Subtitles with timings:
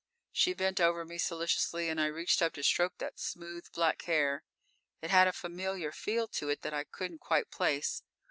[0.35, 4.43] "__She bent over me solicitously and I reached up to stroke that smooth black hair.
[4.99, 8.01] It had a familiar feel to it that I couldn't quite place.